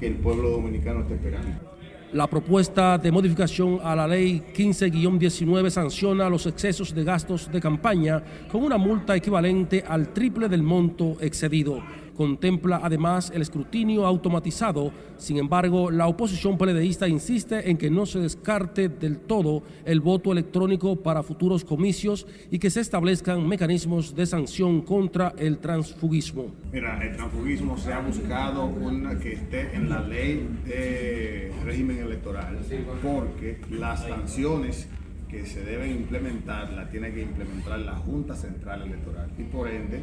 [0.00, 1.68] que el pueblo dominicano está esperando.
[2.12, 8.22] La propuesta de modificación a la ley 15-19 sanciona los excesos de gastos de campaña
[8.50, 11.82] con una multa equivalente al triple del monto excedido.
[12.18, 14.90] Contempla además el escrutinio automatizado.
[15.18, 20.32] Sin embargo, la oposición peledeísta insiste en que no se descarte del todo el voto
[20.32, 26.46] electrónico para futuros comicios y que se establezcan mecanismos de sanción contra el transfugismo.
[26.72, 32.58] Mira, el transfugismo se ha buscado una que esté en la ley de régimen electoral
[33.00, 34.88] porque las sanciones
[35.28, 40.02] que se deben implementar la tiene que implementar la Junta Central Electoral y por ende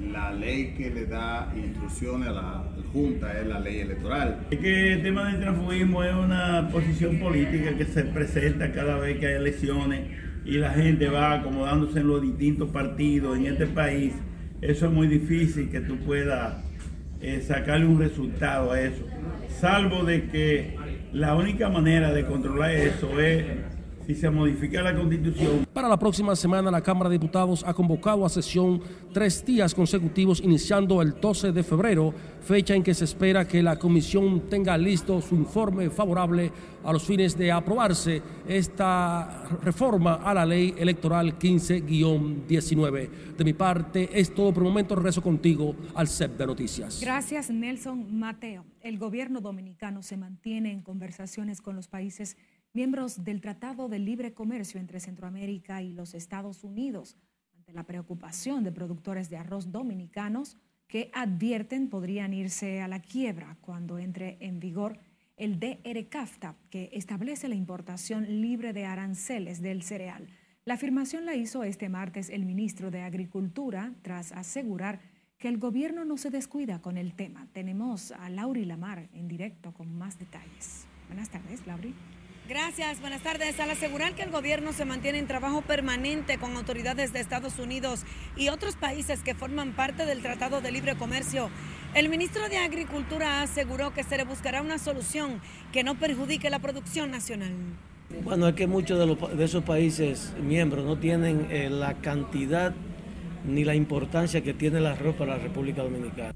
[0.00, 4.46] la ley que le da instrucciones a la Junta es la ley electoral.
[4.50, 9.18] Es que el tema del transfugismo es una posición política que se presenta cada vez
[9.18, 10.02] que hay elecciones
[10.44, 14.14] y la gente va acomodándose en los distintos partidos en este país.
[14.60, 16.54] Eso es muy difícil que tú puedas
[17.20, 19.04] eh, sacarle un resultado a eso.
[19.48, 20.76] Salvo de que
[21.12, 23.44] la única manera de controlar eso es
[24.06, 25.66] si se modifica la constitución.
[25.72, 28.80] Para la próxima semana, la Cámara de Diputados ha convocado a sesión
[29.12, 33.78] tres días consecutivos, iniciando el 12 de febrero, fecha en que se espera que la
[33.78, 36.52] comisión tenga listo su informe favorable
[36.84, 43.08] a los fines de aprobarse esta reforma a la ley electoral 15-19.
[43.36, 44.94] De mi parte, es todo por el momento.
[44.94, 47.00] Regreso contigo al CEP de Noticias.
[47.00, 48.64] Gracias, Nelson Mateo.
[48.82, 52.36] El gobierno dominicano se mantiene en conversaciones con los países
[52.74, 57.16] miembros del Tratado de Libre Comercio entre Centroamérica y los Estados Unidos,
[57.56, 60.58] ante la preocupación de productores de arroz dominicanos
[60.88, 64.98] que advierten podrían irse a la quiebra cuando entre en vigor
[65.36, 70.28] el DR-CAFTA, que establece la importación libre de aranceles del cereal.
[70.64, 75.00] La afirmación la hizo este martes el ministro de Agricultura tras asegurar
[75.38, 77.48] que el gobierno no se descuida con el tema.
[77.52, 80.86] Tenemos a Lauri Lamar en directo con más detalles.
[81.08, 81.94] Buenas tardes, Lauri.
[82.46, 83.58] Gracias, buenas tardes.
[83.58, 88.02] Al asegurar que el gobierno se mantiene en trabajo permanente con autoridades de Estados Unidos
[88.36, 91.48] y otros países que forman parte del Tratado de Libre Comercio,
[91.94, 95.40] el ministro de Agricultura aseguró que se le buscará una solución
[95.72, 97.52] que no perjudique la producción nacional.
[98.22, 102.74] Bueno, es que muchos de, esos países miembros no tienen eh, la cantidad
[103.46, 106.34] ni la importancia que tiene el arroz para la República Dominicana.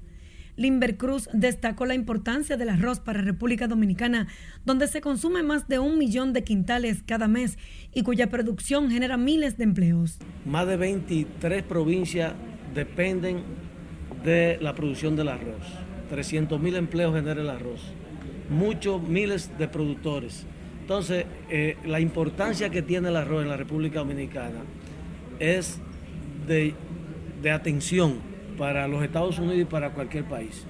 [0.59, 4.27] Limber Cruz destacó la importancia del arroz para República Dominicana,
[4.65, 7.57] donde se consume más de un millón de quintales cada mes
[7.93, 10.19] y cuya producción genera miles de empleos.
[10.45, 12.33] Más de 23 provincias
[12.75, 13.37] dependen
[14.25, 15.65] de la producción del arroz.
[16.09, 17.81] 300 mil empleos genera el arroz.
[18.49, 20.45] Muchos miles de productores.
[20.81, 24.59] Entonces, eh, la importancia que tiene el arroz en la República Dominicana
[25.39, 25.79] es
[26.45, 26.73] de,
[27.41, 28.28] de atención
[28.59, 30.65] para los Estados Unidos y para cualquier país.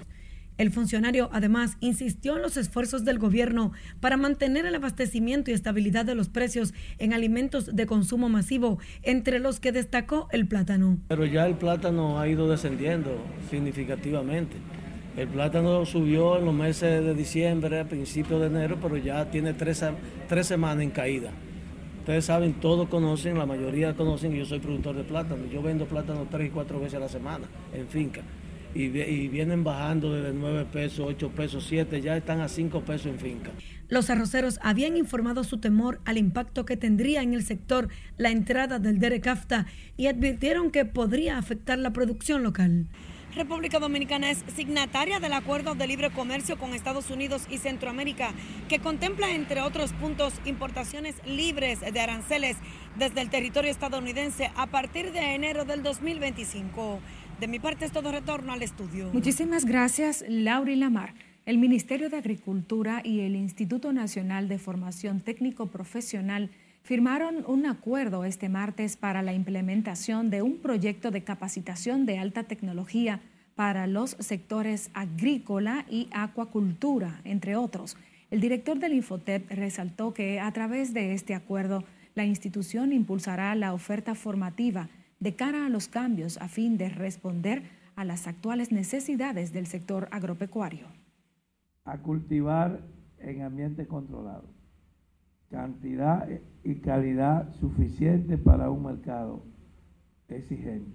[0.60, 3.72] El funcionario además insistió en los esfuerzos del gobierno
[4.02, 9.40] para mantener el abastecimiento y estabilidad de los precios en alimentos de consumo masivo, entre
[9.40, 10.98] los que destacó el plátano.
[11.08, 13.18] Pero ya el plátano ha ido descendiendo
[13.50, 14.58] significativamente.
[15.18, 19.54] El plátano subió en los meses de diciembre, a principios de enero, pero ya tiene
[19.54, 19.84] tres,
[20.28, 21.32] tres semanas en caída.
[22.10, 25.46] Ustedes saben, todos conocen, la mayoría conocen que yo soy productor de plátano.
[25.46, 28.22] Yo vendo plátano tres y cuatro veces a la semana en finca.
[28.74, 33.20] Y, vienen bajando desde 9 pesos, 8 pesos, 7, ya están a 5 pesos en
[33.20, 33.52] finca.
[33.90, 38.80] Los arroceros habían informado su temor al impacto que tendría en el sector la entrada
[38.80, 42.88] del DERECAFTA y advirtieron que podría afectar la producción local.
[43.36, 48.34] República Dominicana es signataria del Acuerdo de Libre Comercio con Estados Unidos y Centroamérica,
[48.68, 52.58] que contempla, entre otros puntos, importaciones libres de aranceles
[52.98, 57.00] desde el territorio estadounidense a partir de enero del 2025.
[57.40, 59.10] De mi parte es todo retorno al estudio.
[59.14, 61.14] Muchísimas gracias, Laura Lamar.
[61.46, 66.50] El Ministerio de Agricultura y el Instituto Nacional de Formación Técnico Profesional
[66.90, 72.46] firmaron un acuerdo este martes para la implementación de un proyecto de capacitación de alta
[72.46, 73.22] tecnología
[73.54, 77.96] para los sectores agrícola y acuacultura, entre otros.
[78.32, 81.84] El director del Infotep resaltó que a través de este acuerdo
[82.16, 87.62] la institución impulsará la oferta formativa de cara a los cambios a fin de responder
[87.96, 90.88] a las actuales necesidades del sector agropecuario.
[91.86, 92.82] A cultivar
[93.20, 94.46] en ambiente controlado
[95.52, 96.28] cantidad
[96.64, 99.42] y calidad suficiente para un mercado
[100.28, 100.92] exigente.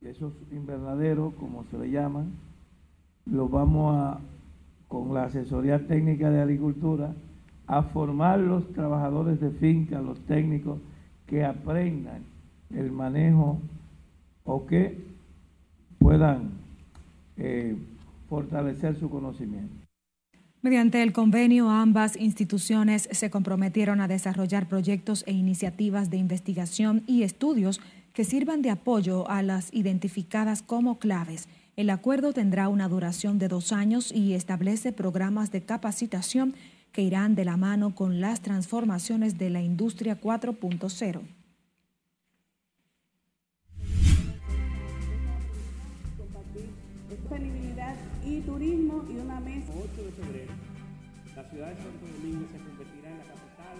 [0.00, 2.32] Esos invernaderos, como se le llaman,
[3.24, 4.20] los vamos a,
[4.88, 7.14] con la asesoría técnica de agricultura,
[7.66, 10.78] a formar los trabajadores de finca, los técnicos,
[11.26, 12.22] que aprendan
[12.72, 13.58] el manejo
[14.44, 15.04] o que
[15.98, 16.50] puedan
[17.36, 17.76] eh,
[18.28, 19.85] fortalecer su conocimiento.
[20.66, 27.22] Mediante el convenio, ambas instituciones se comprometieron a desarrollar proyectos e iniciativas de investigación y
[27.22, 27.80] estudios
[28.12, 31.46] que sirvan de apoyo a las identificadas como claves.
[31.76, 36.56] El acuerdo tendrá una duración de dos años y establece programas de capacitación
[36.90, 41.20] que irán de la mano con las transformaciones de la industria 4.0.
[48.26, 49.72] y turismo y una mesa.
[49.72, 50.52] 8 de febrero,
[51.36, 53.76] la ciudad de Santo Domingo se convertirá en la capital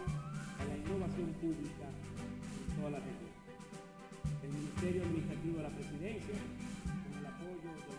[0.58, 3.34] de la innovación pública en toda la región.
[4.44, 6.34] El Ministerio Administrativo de la Presidencia,
[7.02, 7.96] con el apoyo de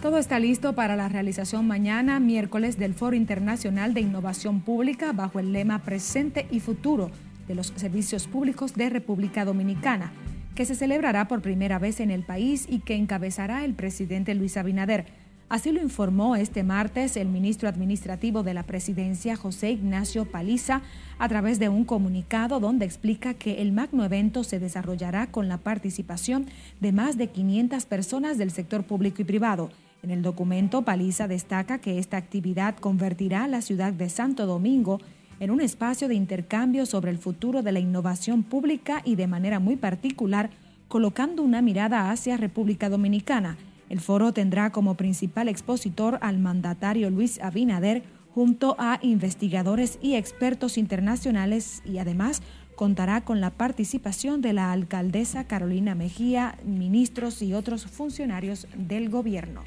[0.00, 5.40] todo está listo para la realización mañana, miércoles, del Foro Internacional de Innovación Pública bajo
[5.40, 7.10] el lema Presente y Futuro
[7.46, 10.12] de los Servicios Públicos de República Dominicana,
[10.54, 14.56] que se celebrará por primera vez en el país y que encabezará el presidente Luis
[14.56, 15.19] Abinader.
[15.50, 20.80] Así lo informó este martes el ministro administrativo de la presidencia, José Ignacio Paliza,
[21.18, 25.58] a través de un comunicado donde explica que el magno evento se desarrollará con la
[25.58, 26.46] participación
[26.78, 29.70] de más de 500 personas del sector público y privado.
[30.04, 35.00] En el documento, Paliza destaca que esta actividad convertirá a la ciudad de Santo Domingo
[35.40, 39.58] en un espacio de intercambio sobre el futuro de la innovación pública y de manera
[39.58, 40.50] muy particular
[40.86, 43.56] colocando una mirada hacia República Dominicana
[43.90, 50.78] el foro tendrá como principal expositor al mandatario Luis Abinader junto a investigadores y expertos
[50.78, 52.40] internacionales y además
[52.76, 59.62] contará con la participación de la alcaldesa Carolina Mejía, ministros y otros funcionarios del gobierno.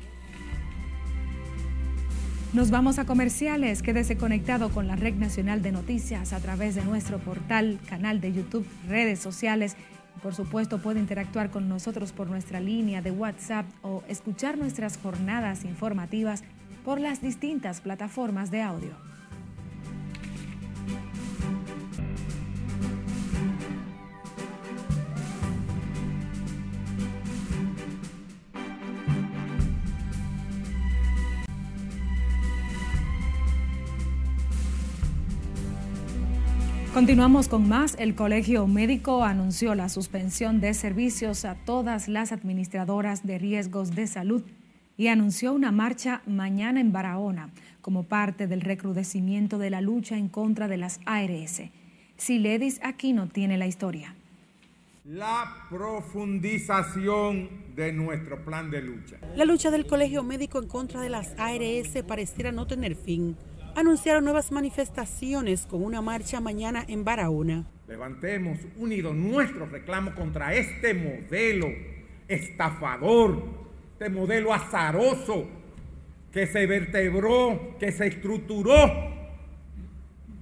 [2.53, 3.81] Nos vamos a comerciales.
[3.81, 8.31] Quédese conectado con la Red Nacional de Noticias a través de nuestro portal, canal de
[8.31, 9.75] YouTube, redes sociales.
[10.21, 15.65] Por supuesto, puede interactuar con nosotros por nuestra línea de WhatsApp o escuchar nuestras jornadas
[15.65, 16.43] informativas
[16.85, 19.12] por las distintas plataformas de audio.
[36.93, 37.95] Continuamos con más.
[37.97, 44.05] El Colegio Médico anunció la suspensión de servicios a todas las administradoras de riesgos de
[44.05, 44.43] salud
[44.95, 47.49] y anunció una marcha mañana en Barahona
[47.81, 51.63] como parte del recrudecimiento de la lucha en contra de las ARS.
[52.17, 54.13] Siledis Aquino tiene la historia.
[55.03, 59.17] La profundización de nuestro plan de lucha.
[59.35, 63.35] La lucha del Colegio Médico en contra de las ARS pareciera no tener fin
[63.75, 67.65] anunciaron nuevas manifestaciones con una marcha mañana en Barahona.
[67.87, 71.67] Levantemos unidos nuestro reclamo contra este modelo
[72.27, 73.43] estafador,
[73.93, 75.47] este modelo azaroso
[76.31, 79.13] que se vertebró, que se estructuró.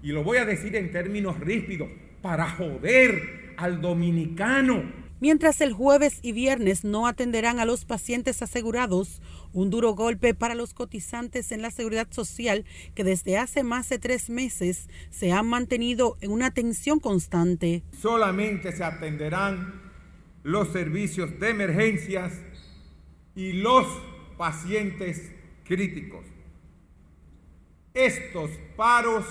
[0.03, 1.89] Y lo voy a decir en términos ríspidos,
[2.21, 9.21] para joder al dominicano mientras el jueves y viernes no atenderán a los pacientes asegurados,
[9.53, 12.65] un duro golpe para los cotizantes en la seguridad social
[12.95, 17.83] que desde hace más de tres meses se han mantenido en una tensión constante.
[18.01, 19.81] Solamente se atenderán
[20.43, 22.33] los servicios de emergencias
[23.35, 23.85] y los
[24.37, 25.31] pacientes
[25.63, 26.25] críticos.
[27.93, 29.25] Estos paros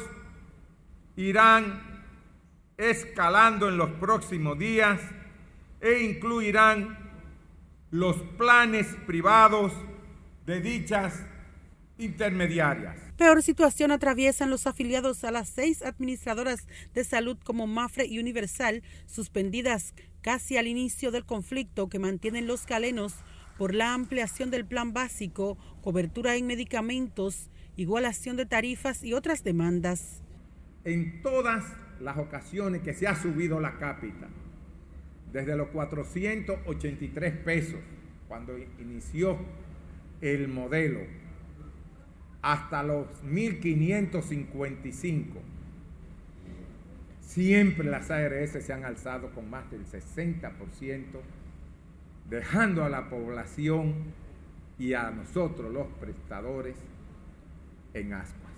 [1.17, 2.05] irán
[2.77, 5.01] escalando en los próximos días
[5.81, 6.99] e incluirán
[7.91, 9.73] los planes privados
[10.47, 11.25] de dichas
[11.99, 12.97] intermediarias.
[13.17, 18.83] Peor situación atraviesan los afiliados a las seis administradoras de salud como Mafre y Universal,
[19.07, 23.15] suspendidas casi al inicio del conflicto que mantienen los calenos
[23.59, 30.23] por la ampliación del plan básico, cobertura en medicamentos, igualación de tarifas y otras demandas.
[30.85, 31.65] En todas
[32.01, 34.29] las ocasiones que se ha subido la cápita,
[35.33, 37.81] desde los 483 pesos
[38.29, 39.39] cuando inició
[40.21, 41.01] el modelo
[42.43, 45.41] hasta los 1555.
[47.21, 51.05] Siempre las ARS se han alzado con más del 60%,
[52.29, 53.95] dejando a la población
[54.79, 56.75] y a nosotros los prestadores
[57.95, 58.51] en ascuas.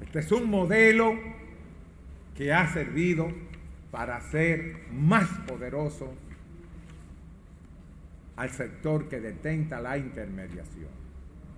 [0.00, 1.14] Este es un modelo
[2.34, 3.30] que ha servido
[3.94, 6.12] para ser más poderoso
[8.34, 10.88] al sector que detenta la intermediación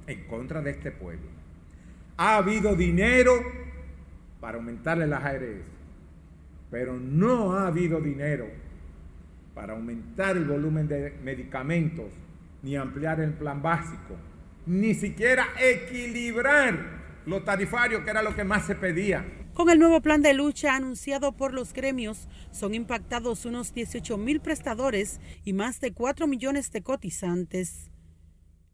[0.07, 1.29] en contra de este pueblo.
[2.19, 3.33] Ha habido dinero
[4.39, 5.65] para aumentarle las ARS,
[6.71, 8.49] pero no ha habido dinero
[9.55, 12.13] para aumentar el volumen de medicamentos,
[12.63, 14.15] ni ampliar el plan básico,
[14.67, 16.77] ni siquiera equilibrar
[17.25, 19.25] lo tarifario, que era lo que más se pedía.
[19.57, 24.41] Con el nuevo plan de lucha anunciado por los gremios, son impactados unos 18 mil
[24.41, 27.91] prestadores y más de 4 millones de cotizantes.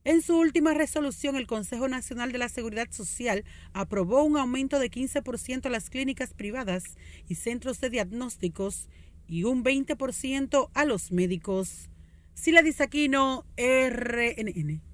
[0.03, 4.91] En su última resolución, el Consejo Nacional de la Seguridad Social aprobó un aumento de
[4.91, 6.97] 15% a las clínicas privadas
[7.28, 8.89] y centros de diagnósticos
[9.28, 11.91] y un 20% a los médicos.
[12.35, 14.91] Sila Disaquino, RNN.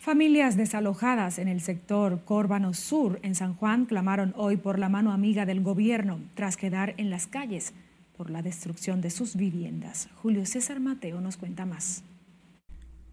[0.00, 5.12] Familias desalojadas en el sector Córbano Sur en San Juan clamaron hoy por la mano
[5.12, 7.74] amiga del gobierno tras quedar en las calles
[8.16, 10.08] por la destrucción de sus viviendas.
[10.14, 12.04] Julio César Mateo nos cuenta más.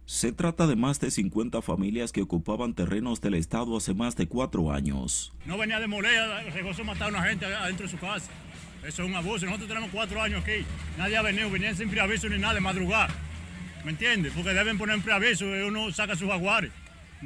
[0.06, 4.28] Se trata de más de 50 familias que ocupaban terrenos del Estado hace más de
[4.28, 5.34] cuatro años.
[5.48, 8.30] No venía de molea, regozo matar a una gente adentro de su casa.
[8.88, 9.48] Eso es un abuso.
[9.48, 10.64] Nosotros tenemos cuatro años aquí.
[11.00, 13.10] Nadie ha venido, venían sin preaviso ni nada de madrugar.
[13.86, 14.34] ¿Me entiendes?
[14.36, 16.72] Porque deben poner en preaviso y uno saca sus jaguares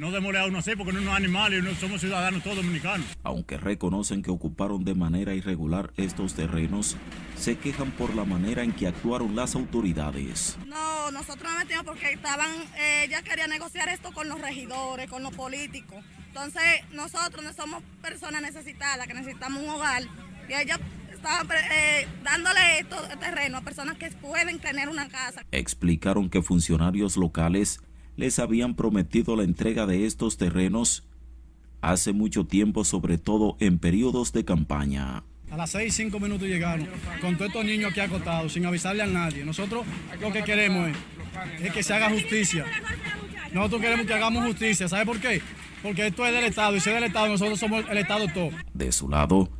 [0.00, 3.06] no demole a uno así porque no somos animales, no somos ciudadanos todos dominicanos.
[3.22, 6.96] Aunque reconocen que ocuparon de manera irregular estos terrenos,
[7.36, 10.56] se quejan por la manera en que actuaron las autoridades.
[10.66, 15.22] No, nosotros no metimos porque estaban, eh, ella quería negociar esto con los regidores, con
[15.22, 16.02] los políticos.
[16.28, 20.02] Entonces nosotros no somos personas necesitadas, que necesitamos un hogar.
[20.48, 20.78] Y ella
[21.20, 25.44] estaban eh, dándole esto terreno a personas que pueden tener una casa.
[25.52, 27.80] Explicaron que funcionarios locales
[28.16, 31.06] les habían prometido la entrega de estos terrenos,
[31.82, 35.22] hace mucho tiempo, sobre todo en periodos de campaña.
[35.50, 36.88] A las seis, cinco minutos llegaron,
[37.20, 39.44] con todos estos niños aquí acotados, sin avisarle a nadie.
[39.44, 39.84] Nosotros
[40.20, 40.90] lo que queremos
[41.60, 42.64] es, que se haga justicia.
[43.52, 44.88] Nosotros queremos que hagamos justicia.
[44.88, 45.42] ¿Sabe por qué?
[45.82, 48.50] Porque esto es del Estado y si es del Estado, nosotros somos el Estado todo.
[48.72, 49.50] De su lado,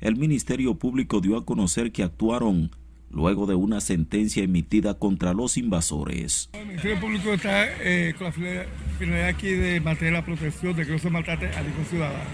[0.00, 2.70] el Ministerio Público dio a conocer que actuaron
[3.10, 6.50] luego de una sentencia emitida contra los invasores.
[6.52, 10.92] El Ministerio Público está eh, con la finalidad aquí de mantener la protección de que
[10.92, 12.24] no se maltrate a ningún ciudadano.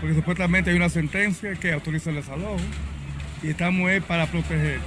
[0.00, 2.56] Porque supuestamente hay una sentencia que autoriza el desalojo
[3.42, 4.80] y estamos para proteger,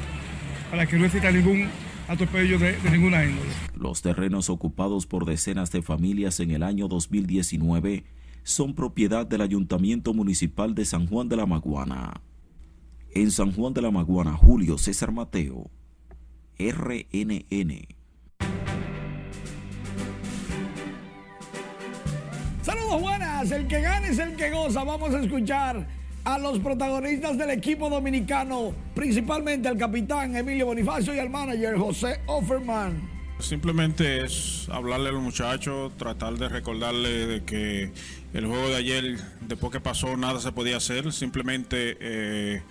[0.70, 1.68] para que no exista ningún
[2.08, 3.50] atropello de, de ninguna índole.
[3.76, 8.04] Los terrenos ocupados por decenas de familias en el año 2019
[8.44, 12.22] son propiedad del Ayuntamiento Municipal de San Juan de la Maguana.
[13.16, 15.70] En San Juan de la Maguana, Julio César Mateo,
[16.58, 17.88] RNN.
[22.62, 24.84] Saludos buenas, el que gane es el que goza.
[24.84, 25.88] Vamos a escuchar
[26.24, 32.22] a los protagonistas del equipo dominicano, principalmente al capitán Emilio Bonifacio y al manager José
[32.26, 33.13] Offerman.
[33.40, 37.92] Simplemente es hablarle a los muchachos, tratar de recordarle de que
[38.34, 41.12] el juego de ayer, después que pasó, nada se podía hacer.
[41.12, 42.64] Simplemente eh,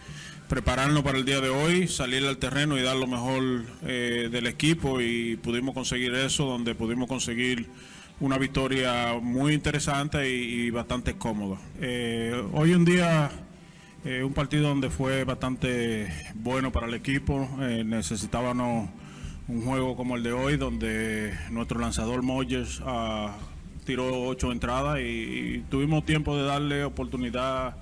[0.52, 4.46] prepararnos para el día de hoy, salir al terreno y dar lo mejor eh, del
[4.46, 7.70] equipo y pudimos conseguir eso, donde pudimos conseguir
[8.20, 11.58] una victoria muy interesante y, bastante cómoda.
[11.80, 13.30] Eh, hoy en día
[14.04, 18.90] eh, un partido donde fue bastante bueno para el equipo, necesitábamos
[19.52, 23.36] un juego como el de hoy, donde nuestro lanzador Moyes ah,
[23.84, 27.76] tiró ocho entradas y tuvimos tiempo de darle oportunidad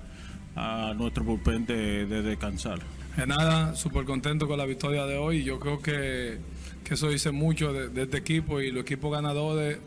[0.55, 2.79] a nuestro bullpen de, descansar.
[3.15, 5.43] De nada, súper contento con la victoria de hoy.
[5.43, 6.39] Yo creo que,
[6.89, 9.77] eso dice mucho de, este equipo y los equipos ganadores,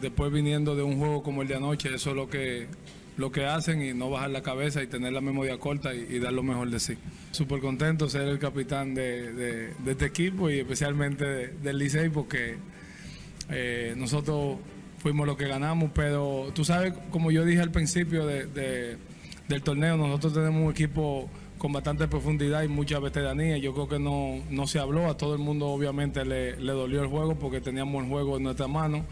[0.00, 2.68] después viniendo de un juego como el de anoche, eso es lo que,
[3.16, 6.32] lo que hacen y no bajar la cabeza y tener la memoria corta y, dar
[6.32, 6.96] lo mejor de sí.
[7.30, 12.56] Súper contento ser el capitán de, este equipo y especialmente del Licey porque
[13.50, 14.58] eh, nosotros
[14.98, 18.98] fuimos los que ganamos, pero tú sabes, como yo dije al principio de
[19.48, 19.96] del torneo.
[19.96, 23.58] Nosotros tenemos un equipo con bastante profundidad y mucha veteranía.
[23.58, 27.02] Yo creo que no, no se habló, a todo el mundo obviamente le, le dolió
[27.02, 29.04] el juego porque teníamos el juego en nuestra mano.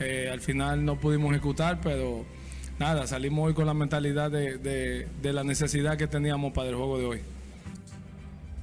[0.00, 2.24] Eh, al final no pudimos ejecutar, pero
[2.78, 6.98] nada, salimos hoy con la mentalidad de, de, la necesidad que teníamos para el juego
[6.98, 7.20] de hoy.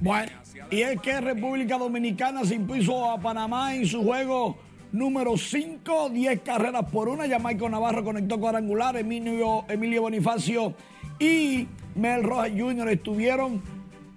[0.00, 0.32] Bueno,
[0.70, 4.56] y es que República Dominicana se impuso a Panamá en su juego
[4.92, 7.26] número 5, 10 carreras por una.
[7.26, 10.74] Ya Navarro conectó cuadrangular, Emilio, Emilio Bonifacio
[11.18, 12.88] y Mel Rojas Jr.
[12.88, 13.62] estuvieron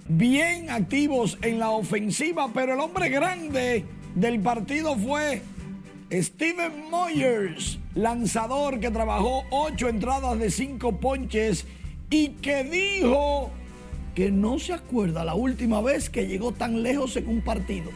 [0.07, 5.41] bien activos en la ofensiva, pero el hombre grande del partido fue
[6.11, 11.65] Steven Moyers, lanzador que trabajó ocho entradas de cinco ponches
[12.09, 13.49] y que dijo
[14.13, 17.91] que no se acuerda la última vez que llegó tan lejos en un partido,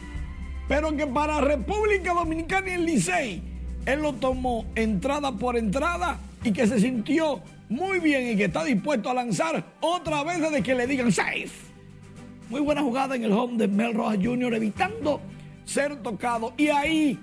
[0.68, 3.42] pero que para República Dominicana y el Licey,
[3.86, 8.64] él lo tomó entrada por entrada y que se sintió muy bien y que está
[8.64, 11.50] dispuesto a lanzar otra vez desde que le digan safe.
[12.48, 14.54] Muy buena jugada en el home de Mel Rojas Jr.
[14.54, 15.20] evitando
[15.64, 16.52] ser tocado.
[16.56, 17.18] Y ahí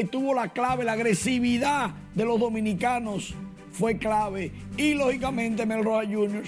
[0.00, 3.34] estuvo la clave, la agresividad de los dominicanos
[3.72, 4.52] fue clave.
[4.76, 6.44] Y lógicamente Mel Rojas Jr.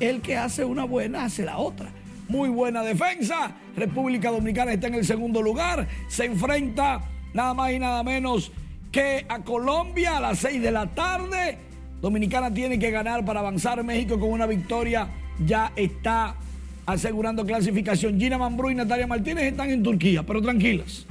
[0.00, 1.90] El que hace una buena hace la otra.
[2.28, 3.52] Muy buena defensa.
[3.74, 5.88] República Dominicana está en el segundo lugar.
[6.08, 7.00] Se enfrenta
[7.32, 8.52] nada más y nada menos
[8.92, 11.58] que a Colombia a las 6 de la tarde.
[12.00, 13.82] Dominicana tiene que ganar para avanzar.
[13.82, 15.08] México con una victoria
[15.44, 16.36] ya está
[16.84, 18.20] asegurando clasificación.
[18.20, 21.07] Gina Mambrú y Natalia Martínez están en Turquía, pero tranquilas.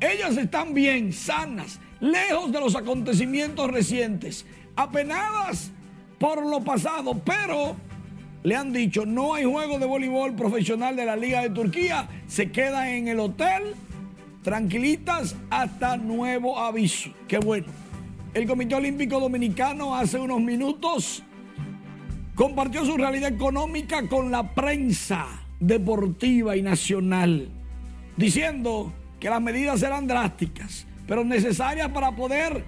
[0.00, 4.46] Ellas están bien, sanas, lejos de los acontecimientos recientes,
[4.76, 5.72] apenadas
[6.18, 7.74] por lo pasado, pero
[8.44, 12.52] le han dicho no hay juego de voleibol profesional de la Liga de Turquía, se
[12.52, 13.74] queda en el hotel,
[14.42, 17.10] tranquilitas hasta nuevo aviso.
[17.26, 17.66] Qué bueno.
[18.34, 21.24] El Comité Olímpico Dominicano hace unos minutos
[22.36, 25.26] compartió su realidad económica con la prensa
[25.58, 27.48] deportiva y nacional,
[28.16, 32.64] diciendo que las medidas serán drásticas, pero necesarias para poder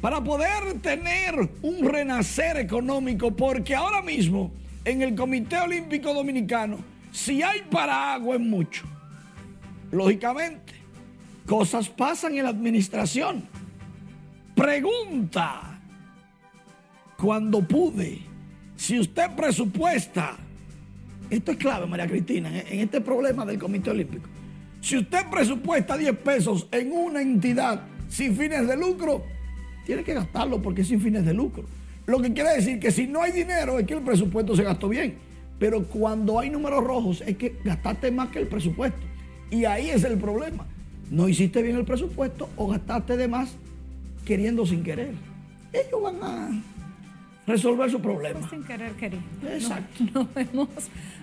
[0.00, 4.52] para poder tener un renacer económico, porque ahora mismo
[4.84, 6.78] en el Comité Olímpico Dominicano,
[7.10, 8.86] si hay para agua es mucho.
[9.90, 10.74] Lógicamente,
[11.46, 13.48] cosas pasan en la administración
[14.58, 15.78] Pregunta,
[17.16, 18.18] cuando pude,
[18.74, 20.36] si usted presupuesta,
[21.30, 24.28] esto es clave, María Cristina, en este problema del Comité Olímpico.
[24.80, 29.24] Si usted presupuesta 10 pesos en una entidad sin fines de lucro,
[29.84, 31.64] tiene que gastarlo porque es sin fines de lucro.
[32.06, 34.88] Lo que quiere decir que si no hay dinero es que el presupuesto se gastó
[34.88, 35.16] bien.
[35.58, 39.00] Pero cuando hay números rojos es que gastaste más que el presupuesto.
[39.50, 40.66] Y ahí es el problema.
[41.10, 43.56] No hiciste bien el presupuesto o gastaste de más
[44.24, 45.14] queriendo sin querer.
[45.72, 46.50] Ellos van a
[47.48, 48.48] resolver su problema.
[48.48, 49.20] Sin querer, querer.
[49.50, 50.04] Exacto.
[50.14, 50.68] Nos vemos.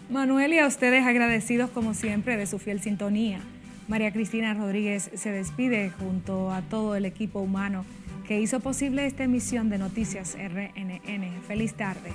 [0.10, 3.40] Manuel y a ustedes agradecidos como siempre de su fiel sintonía.
[3.88, 7.86] María Cristina Rodríguez se despide junto a todo el equipo humano
[8.28, 11.42] que hizo posible esta emisión de Noticias RNN.
[11.48, 12.12] Feliz tarde.